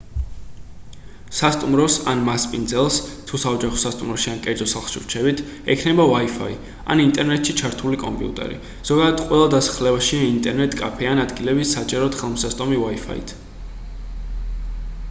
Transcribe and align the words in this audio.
სასტუმროს 1.39 1.97
ან 2.13 2.23
მასპინძელს 2.29 2.95
თუ 3.31 3.39
საოჯახო 3.43 3.77
სასტუმროში 3.81 4.31
ან 4.31 4.41
კერძო 4.47 4.67
სახლში 4.71 5.03
რჩებით 5.03 5.43
ექნება 5.75 6.07
wi-fi 6.13 6.49
ან 6.95 7.03
ინტერნეტში 7.05 7.55
ჩართული 7.63 8.01
კომპიუტერი 8.07 8.57
ზოგადად 8.93 9.23
ყველა 9.29 9.51
დასახლებაშია 9.57 10.27
ინტერნეტ 10.33 10.79
კაფე 10.83 11.11
ან 11.13 11.25
ადგილები 11.27 11.69
საჯაროდ 11.77 12.21
ხელმისაწვდომი 12.25 12.81
wi-fi-ით 12.89 13.37